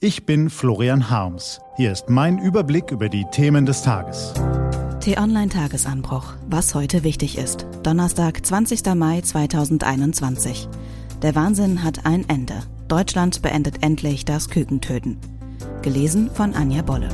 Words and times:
Ich 0.00 0.24
bin 0.24 0.48
Florian 0.48 1.10
Harms. 1.10 1.60
Hier 1.76 1.90
ist 1.90 2.08
mein 2.08 2.38
Überblick 2.38 2.92
über 2.92 3.08
die 3.08 3.24
Themen 3.32 3.66
des 3.66 3.82
Tages. 3.82 4.32
T-Online 5.00 5.48
Tagesanbruch. 5.48 6.34
Was 6.48 6.76
heute 6.76 7.02
wichtig 7.02 7.36
ist. 7.36 7.66
Donnerstag, 7.82 8.46
20. 8.46 8.94
Mai 8.94 9.22
2021. 9.22 10.68
Der 11.20 11.34
Wahnsinn 11.34 11.82
hat 11.82 12.06
ein 12.06 12.28
Ende. 12.28 12.62
Deutschland 12.86 13.42
beendet 13.42 13.82
endlich 13.82 14.24
das 14.24 14.48
Kükentöten. 14.48 15.18
Gelesen 15.82 16.30
von 16.30 16.54
Anja 16.54 16.82
Bolle. 16.82 17.08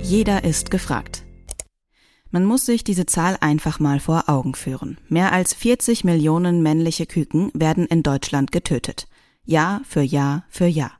Jeder 0.00 0.44
ist 0.44 0.70
gefragt. 0.70 1.24
Man 2.30 2.44
muss 2.44 2.66
sich 2.66 2.84
diese 2.84 3.06
Zahl 3.06 3.36
einfach 3.40 3.80
mal 3.80 4.00
vor 4.00 4.28
Augen 4.28 4.54
führen. 4.54 4.98
Mehr 5.08 5.32
als 5.32 5.54
40 5.54 6.04
Millionen 6.04 6.62
männliche 6.62 7.06
Küken 7.06 7.50
werden 7.54 7.86
in 7.86 8.02
Deutschland 8.02 8.52
getötet. 8.52 9.08
Jahr 9.44 9.80
für 9.88 10.02
Jahr 10.02 10.44
für 10.50 10.66
Jahr. 10.66 10.92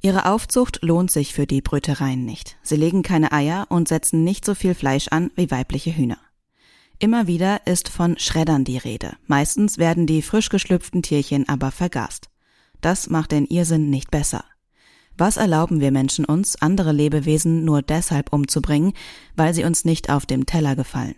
Ihre 0.00 0.26
Aufzucht 0.26 0.80
lohnt 0.82 1.10
sich 1.10 1.32
für 1.32 1.46
die 1.46 1.60
Brütereien 1.60 2.24
nicht. 2.24 2.56
Sie 2.62 2.76
legen 2.76 3.02
keine 3.02 3.32
Eier 3.32 3.66
und 3.68 3.88
setzen 3.88 4.24
nicht 4.24 4.44
so 4.44 4.54
viel 4.54 4.74
Fleisch 4.74 5.08
an 5.08 5.30
wie 5.36 5.50
weibliche 5.50 5.96
Hühner. 5.96 6.18
Immer 7.00 7.28
wieder 7.28 7.66
ist 7.66 7.88
von 7.88 8.18
Schreddern 8.18 8.64
die 8.64 8.78
Rede. 8.78 9.16
Meistens 9.26 9.78
werden 9.78 10.06
die 10.06 10.22
frisch 10.22 10.48
geschlüpften 10.48 11.02
Tierchen 11.02 11.48
aber 11.48 11.70
vergast. 11.70 12.28
Das 12.80 13.08
macht 13.08 13.30
den 13.30 13.46
Irrsinn 13.46 13.90
nicht 13.90 14.10
besser. 14.10 14.44
Was 15.18 15.36
erlauben 15.36 15.80
wir 15.80 15.90
Menschen 15.90 16.24
uns, 16.24 16.54
andere 16.62 16.92
Lebewesen 16.92 17.64
nur 17.64 17.82
deshalb 17.82 18.32
umzubringen, 18.32 18.92
weil 19.34 19.52
sie 19.52 19.64
uns 19.64 19.84
nicht 19.84 20.10
auf 20.10 20.26
dem 20.26 20.46
Teller 20.46 20.76
gefallen? 20.76 21.16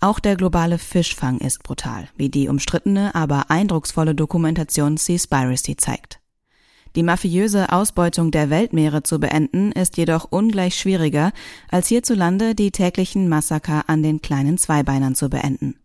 Auch 0.00 0.20
der 0.20 0.36
globale 0.36 0.76
Fischfang 0.76 1.38
ist 1.38 1.62
brutal, 1.62 2.10
wie 2.16 2.28
die 2.28 2.48
umstrittene, 2.48 3.14
aber 3.14 3.50
eindrucksvolle 3.50 4.14
Dokumentation 4.14 4.98
Seaspiracy 4.98 5.76
zeigt. 5.76 6.20
Die 6.94 7.02
mafiöse 7.02 7.72
Ausbeutung 7.72 8.30
der 8.30 8.50
Weltmeere 8.50 9.02
zu 9.02 9.18
beenden, 9.18 9.72
ist 9.72 9.96
jedoch 9.96 10.26
ungleich 10.30 10.78
schwieriger, 10.78 11.32
als 11.70 11.88
hierzulande 11.88 12.54
die 12.54 12.70
täglichen 12.70 13.30
Massaker 13.30 13.84
an 13.88 14.02
den 14.02 14.20
kleinen 14.20 14.58
Zweibeinern 14.58 15.14
zu 15.14 15.30
beenden. 15.30 15.76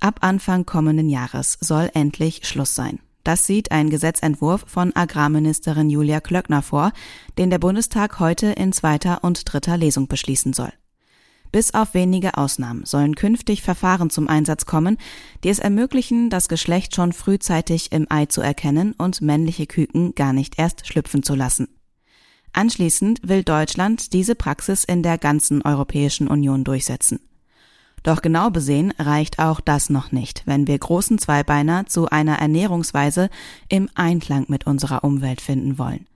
Ab 0.00 0.18
Anfang 0.22 0.66
kommenden 0.66 1.08
Jahres 1.08 1.56
soll 1.60 1.88
endlich 1.94 2.46
Schluss 2.46 2.74
sein. 2.74 2.98
Das 3.28 3.44
sieht 3.44 3.72
ein 3.72 3.90
Gesetzentwurf 3.90 4.64
von 4.66 4.96
Agrarministerin 4.96 5.90
Julia 5.90 6.18
Klöckner 6.18 6.62
vor, 6.62 6.92
den 7.36 7.50
der 7.50 7.58
Bundestag 7.58 8.20
heute 8.20 8.46
in 8.46 8.72
zweiter 8.72 9.22
und 9.22 9.52
dritter 9.52 9.76
Lesung 9.76 10.08
beschließen 10.08 10.54
soll. 10.54 10.72
Bis 11.52 11.74
auf 11.74 11.92
wenige 11.92 12.38
Ausnahmen 12.38 12.86
sollen 12.86 13.16
künftig 13.16 13.60
Verfahren 13.60 14.08
zum 14.08 14.28
Einsatz 14.28 14.64
kommen, 14.64 14.96
die 15.44 15.50
es 15.50 15.58
ermöglichen, 15.58 16.30
das 16.30 16.48
Geschlecht 16.48 16.94
schon 16.94 17.12
frühzeitig 17.12 17.92
im 17.92 18.06
Ei 18.08 18.24
zu 18.24 18.40
erkennen 18.40 18.94
und 18.96 19.20
männliche 19.20 19.66
Küken 19.66 20.14
gar 20.14 20.32
nicht 20.32 20.58
erst 20.58 20.86
schlüpfen 20.86 21.22
zu 21.22 21.34
lassen. 21.34 21.68
Anschließend 22.54 23.28
will 23.28 23.42
Deutschland 23.42 24.14
diese 24.14 24.36
Praxis 24.36 24.84
in 24.84 25.02
der 25.02 25.18
ganzen 25.18 25.60
Europäischen 25.60 26.28
Union 26.28 26.64
durchsetzen. 26.64 27.20
Doch 28.02 28.22
genau 28.22 28.50
besehen 28.50 28.92
reicht 28.98 29.38
auch 29.38 29.60
das 29.60 29.90
noch 29.90 30.12
nicht, 30.12 30.42
wenn 30.46 30.66
wir 30.66 30.78
großen 30.78 31.18
Zweibeiner 31.18 31.86
zu 31.86 32.08
einer 32.08 32.38
Ernährungsweise 32.38 33.28
im 33.68 33.88
Einklang 33.94 34.46
mit 34.48 34.66
unserer 34.66 35.04
Umwelt 35.04 35.40
finden 35.40 35.78
wollen. 35.78 36.06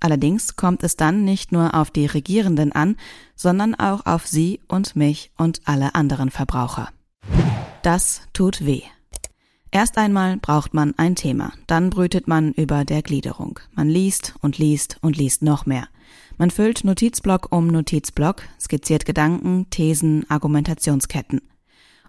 Allerdings 0.00 0.56
kommt 0.56 0.82
es 0.82 0.96
dann 0.96 1.24
nicht 1.24 1.52
nur 1.52 1.74
auf 1.74 1.90
die 1.90 2.06
Regierenden 2.06 2.72
an, 2.72 2.96
sondern 3.36 3.76
auch 3.76 4.04
auf 4.04 4.26
Sie 4.26 4.60
und 4.66 4.96
mich 4.96 5.30
und 5.36 5.60
alle 5.64 5.94
anderen 5.94 6.30
Verbraucher. 6.30 6.88
Das 7.82 8.22
tut 8.32 8.66
weh. 8.66 8.82
Erst 9.74 9.96
einmal 9.96 10.36
braucht 10.36 10.74
man 10.74 10.92
ein 10.98 11.16
Thema, 11.16 11.54
dann 11.66 11.88
brütet 11.88 12.28
man 12.28 12.52
über 12.52 12.84
der 12.84 13.00
Gliederung. 13.00 13.58
Man 13.74 13.88
liest 13.88 14.34
und 14.42 14.58
liest 14.58 14.98
und 15.00 15.16
liest 15.16 15.40
noch 15.40 15.64
mehr. 15.64 15.88
Man 16.36 16.50
füllt 16.50 16.84
Notizblock 16.84 17.50
um 17.50 17.68
Notizblock, 17.68 18.42
skizziert 18.60 19.06
Gedanken, 19.06 19.70
Thesen, 19.70 20.28
Argumentationsketten. 20.28 21.40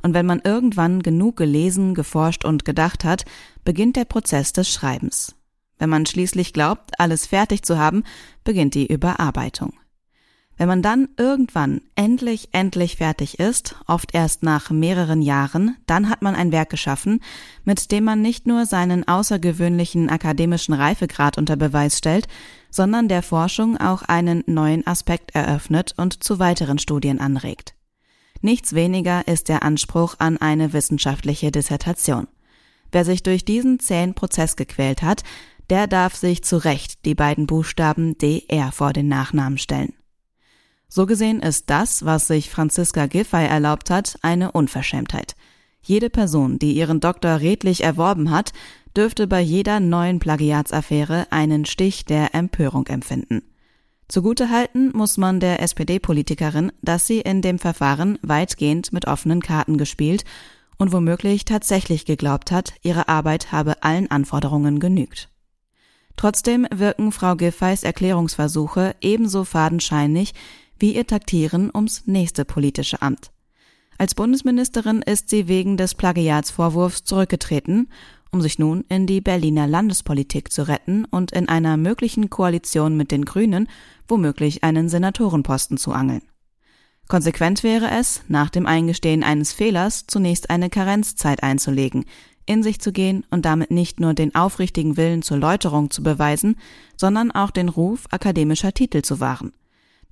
Und 0.01 0.13
wenn 0.13 0.25
man 0.25 0.41
irgendwann 0.43 1.01
genug 1.01 1.37
gelesen, 1.37 1.95
geforscht 1.95 2.43
und 2.43 2.65
gedacht 2.65 3.05
hat, 3.05 3.23
beginnt 3.63 3.95
der 3.95 4.05
Prozess 4.05 4.51
des 4.51 4.69
Schreibens. 4.69 5.33
Wenn 5.79 5.89
man 5.89 6.05
schließlich 6.05 6.51
glaubt, 6.51 6.99
alles 6.99 7.27
fertig 7.27 7.63
zu 7.63 7.77
haben, 7.77 8.03
beginnt 8.43 8.75
die 8.75 8.87
Überarbeitung. 8.87 9.71
Wenn 10.63 10.69
man 10.69 10.81
dann 10.81 11.09
irgendwann 11.17 11.81
endlich, 11.95 12.47
endlich 12.53 12.95
fertig 12.95 13.37
ist, 13.37 13.75
oft 13.85 14.15
erst 14.15 14.43
nach 14.43 14.71
mehreren 14.71 15.21
Jahren, 15.21 15.75
dann 15.87 16.09
hat 16.09 16.21
man 16.21 16.35
ein 16.35 16.53
Werk 16.53 16.69
geschaffen, 16.69 17.19
mit 17.65 17.91
dem 17.91 18.05
man 18.05 18.21
nicht 18.21 18.47
nur 18.47 18.65
seinen 18.65 19.05
außergewöhnlichen 19.05 20.09
akademischen 20.09 20.73
Reifegrad 20.73 21.37
unter 21.37 21.57
Beweis 21.57 21.97
stellt, 21.97 22.29
sondern 22.71 23.09
der 23.09 23.23
Forschung 23.23 23.75
auch 23.75 24.03
einen 24.03 24.45
neuen 24.47 24.87
Aspekt 24.87 25.35
eröffnet 25.35 25.95
und 25.97 26.23
zu 26.23 26.39
weiteren 26.39 26.79
Studien 26.79 27.19
anregt. 27.19 27.75
Nichts 28.39 28.71
weniger 28.71 29.27
ist 29.27 29.49
der 29.49 29.63
Anspruch 29.63 30.15
an 30.19 30.37
eine 30.37 30.71
wissenschaftliche 30.71 31.51
Dissertation. 31.51 32.29
Wer 32.89 33.03
sich 33.03 33.21
durch 33.21 33.43
diesen 33.43 33.81
zähen 33.81 34.13
Prozess 34.13 34.55
gequält 34.55 35.01
hat, 35.01 35.23
der 35.69 35.87
darf 35.87 36.15
sich 36.15 36.41
zu 36.41 36.55
Recht 36.55 37.03
die 37.03 37.15
beiden 37.15 37.47
Buchstaben 37.47 38.17
DR 38.17 38.71
vor 38.71 38.93
den 38.93 39.09
Nachnamen 39.09 39.57
stellen. 39.57 39.91
So 40.95 41.07
gesehen 41.07 41.39
ist 41.39 41.71
das, 41.71 42.05
was 42.05 42.27
sich 42.27 42.51
Franziska 42.51 43.07
Giffey 43.07 43.47
erlaubt 43.47 43.89
hat, 43.89 44.15
eine 44.21 44.51
Unverschämtheit. 44.51 45.35
Jede 45.81 46.11
Person, 46.11 46.59
die 46.59 46.73
ihren 46.73 46.99
Doktor 46.99 47.39
redlich 47.39 47.83
erworben 47.83 48.29
hat, 48.29 48.53
dürfte 48.95 49.25
bei 49.25 49.41
jeder 49.41 49.79
neuen 49.79 50.19
Plagiatsaffäre 50.19 51.25
einen 51.31 51.65
Stich 51.65 52.05
der 52.05 52.35
Empörung 52.35 52.85
empfinden. 52.85 53.41
Zugutehalten 54.07 54.91
muss 54.93 55.17
man 55.17 55.39
der 55.39 55.63
SPD-Politikerin, 55.63 56.71
dass 56.83 57.07
sie 57.07 57.21
in 57.21 57.41
dem 57.41 57.57
Verfahren 57.57 58.19
weitgehend 58.21 58.93
mit 58.93 59.07
offenen 59.07 59.41
Karten 59.41 59.79
gespielt 59.79 60.25
und 60.77 60.91
womöglich 60.93 61.43
tatsächlich 61.43 62.05
geglaubt 62.05 62.51
hat, 62.51 62.75
ihre 62.83 63.07
Arbeit 63.07 63.51
habe 63.51 63.81
allen 63.81 64.11
Anforderungen 64.11 64.79
genügt. 64.79 65.31
Trotzdem 66.17 66.67
wirken 66.71 67.11
Frau 67.11 67.35
Giffeys 67.35 67.81
Erklärungsversuche 67.81 68.95
ebenso 69.01 69.43
fadenscheinig 69.43 70.35
wie 70.79 70.95
ihr 70.95 71.07
Taktieren 71.07 71.71
ums 71.73 72.03
nächste 72.05 72.45
politische 72.45 73.01
Amt. 73.01 73.31
Als 73.97 74.15
Bundesministerin 74.15 75.01
ist 75.01 75.29
sie 75.29 75.47
wegen 75.47 75.77
des 75.77 75.95
Plagiatsvorwurfs 75.95 77.03
zurückgetreten, 77.03 77.89
um 78.31 78.41
sich 78.41 78.57
nun 78.57 78.83
in 78.89 79.05
die 79.05 79.21
Berliner 79.21 79.67
Landespolitik 79.67 80.51
zu 80.51 80.67
retten 80.67 81.05
und 81.05 81.31
in 81.31 81.47
einer 81.47 81.77
möglichen 81.77 82.29
Koalition 82.29 82.97
mit 82.97 83.11
den 83.11 83.25
Grünen 83.25 83.69
womöglich 84.07 84.63
einen 84.63 84.89
Senatorenposten 84.89 85.77
zu 85.77 85.91
angeln. 85.91 86.23
Konsequent 87.07 87.63
wäre 87.63 87.91
es, 87.91 88.21
nach 88.27 88.49
dem 88.49 88.65
Eingestehen 88.65 89.23
eines 89.23 89.53
Fehlers 89.53 90.07
zunächst 90.07 90.49
eine 90.49 90.69
Karenzzeit 90.69 91.43
einzulegen, 91.43 92.05
in 92.45 92.63
sich 92.63 92.79
zu 92.79 92.91
gehen 92.91 93.25
und 93.29 93.45
damit 93.45 93.71
nicht 93.71 93.99
nur 93.99 94.13
den 94.13 94.35
aufrichtigen 94.35 94.97
Willen 94.97 95.21
zur 95.21 95.37
Läuterung 95.37 95.91
zu 95.91 96.03
beweisen, 96.03 96.57
sondern 96.97 97.31
auch 97.31 97.51
den 97.51 97.69
Ruf 97.69 98.05
akademischer 98.09 98.73
Titel 98.73 99.01
zu 99.01 99.19
wahren. 99.19 99.53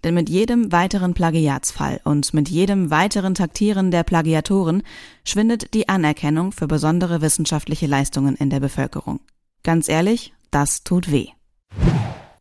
Denn 0.03 0.13
mit 0.13 0.29
jedem 0.29 0.71
weiteren 0.71 1.13
Plagiatsfall 1.13 2.01
und 2.03 2.33
mit 2.33 2.49
jedem 2.49 2.89
weiteren 2.89 3.35
Taktieren 3.35 3.91
der 3.91 4.03
Plagiatoren 4.03 4.83
schwindet 5.23 5.73
die 5.73 5.89
Anerkennung 5.89 6.51
für 6.51 6.67
besondere 6.67 7.21
wissenschaftliche 7.21 7.87
Leistungen 7.87 8.35
in 8.35 8.49
der 8.49 8.59
Bevölkerung. 8.59 9.19
Ganz 9.63 9.87
ehrlich, 9.87 10.33
das 10.49 10.83
tut 10.83 11.11
weh. 11.11 11.27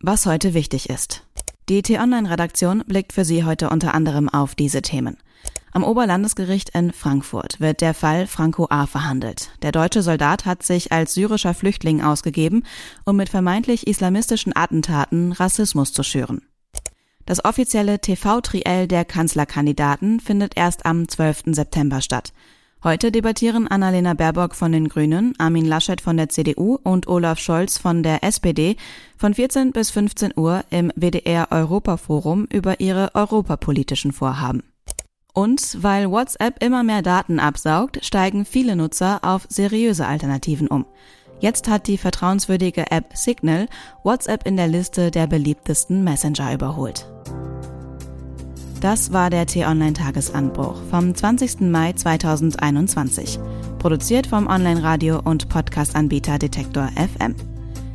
Was 0.01 0.25
heute 0.25 0.53
wichtig 0.53 0.89
ist. 0.89 1.23
Die 1.69 1.83
T-Online-Redaktion 1.83 2.83
blickt 2.87 3.13
für 3.13 3.23
Sie 3.23 3.45
heute 3.45 3.69
unter 3.69 3.93
anderem 3.93 4.27
auf 4.27 4.55
diese 4.55 4.81
Themen. 4.81 5.17
Am 5.73 5.85
Oberlandesgericht 5.85 6.71
in 6.71 6.91
Frankfurt 6.91 7.61
wird 7.61 7.79
der 7.79 7.93
Fall 7.93 8.27
Franco 8.27 8.67
A. 8.69 8.87
verhandelt. 8.87 9.51
Der 9.61 9.71
deutsche 9.71 10.01
Soldat 10.01 10.45
hat 10.45 10.63
sich 10.63 10.91
als 10.91 11.13
syrischer 11.13 11.53
Flüchtling 11.53 12.01
ausgegeben, 12.01 12.63
um 13.05 13.15
mit 13.15 13.29
vermeintlich 13.29 13.87
islamistischen 13.87 14.53
Attentaten 14.53 15.31
Rassismus 15.31 15.93
zu 15.93 16.03
schüren. 16.03 16.41
Das 17.25 17.43
offizielle 17.45 17.99
TV-Triell 17.99 18.87
der 18.87 19.05
Kanzlerkandidaten 19.05 20.19
findet 20.19 20.57
erst 20.57 20.85
am 20.85 21.07
12. 21.07 21.43
September 21.47 22.01
statt. 22.01 22.33
Heute 22.83 23.11
debattieren 23.11 23.67
Annalena 23.67 24.15
Baerbock 24.15 24.55
von 24.55 24.71
den 24.71 24.89
Grünen, 24.89 25.35
Armin 25.37 25.65
Laschet 25.65 26.01
von 26.01 26.17
der 26.17 26.29
CDU 26.29 26.79
und 26.81 27.07
Olaf 27.07 27.37
Scholz 27.37 27.77
von 27.77 28.01
der 28.01 28.23
SPD 28.23 28.75
von 29.17 29.35
14 29.35 29.71
bis 29.71 29.91
15 29.91 30.33
Uhr 30.35 30.63
im 30.71 30.91
WDR 30.95 31.51
Europaforum 31.51 32.47
über 32.51 32.79
ihre 32.79 33.13
europapolitischen 33.13 34.13
Vorhaben. 34.13 34.63
Und 35.33 35.77
weil 35.81 36.09
WhatsApp 36.09 36.61
immer 36.63 36.81
mehr 36.81 37.03
Daten 37.03 37.39
absaugt, 37.39 38.03
steigen 38.03 38.45
viele 38.45 38.75
Nutzer 38.75 39.19
auf 39.21 39.45
seriöse 39.47 40.07
Alternativen 40.07 40.67
um. 40.67 40.85
Jetzt 41.41 41.67
hat 41.67 41.87
die 41.87 41.97
vertrauenswürdige 41.97 42.91
App 42.91 43.17
Signal 43.17 43.67
WhatsApp 44.03 44.45
in 44.45 44.57
der 44.57 44.67
Liste 44.67 45.09
der 45.09 45.25
beliebtesten 45.25 46.03
Messenger 46.03 46.53
überholt. 46.53 47.11
Das 48.79 49.11
war 49.11 49.31
der 49.31 49.47
T-Online-Tagesanbruch 49.47 50.75
vom 50.91 51.15
20. 51.15 51.61
Mai 51.61 51.93
2021. 51.93 53.39
Produziert 53.79 54.27
vom 54.27 54.45
Online-Radio- 54.45 55.19
und 55.19 55.49
Podcast-Anbieter 55.49 56.37
Detektor 56.37 56.89
FM. 56.95 57.35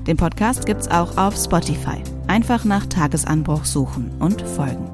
Den 0.09 0.17
Podcast 0.17 0.67
gibt's 0.67 0.89
auch 0.89 1.17
auf 1.17 1.37
Spotify. 1.37 2.03
Einfach 2.27 2.65
nach 2.65 2.87
Tagesanbruch 2.87 3.65
suchen 3.65 4.11
und 4.19 4.43
folgen. 4.43 4.91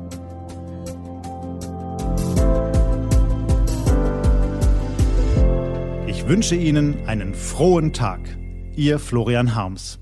Ich 6.06 6.28
wünsche 6.28 6.54
Ihnen 6.54 7.06
einen 7.06 7.34
frohen 7.34 7.94
Tag. 7.94 8.20
Ihr 8.75 8.99
Florian 8.99 9.55
Harms. 9.55 10.01